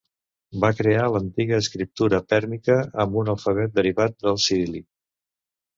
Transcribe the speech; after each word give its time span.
Va 0.63 0.71
crear 0.77 1.03
l'antiga 1.15 1.59
escriptura 1.65 2.21
pèrmica, 2.33 2.81
amb 3.05 3.21
un 3.25 3.33
alfabet 3.37 3.79
derivat 3.79 4.21
del 4.27 4.45
ciríl·lic. 4.49 4.91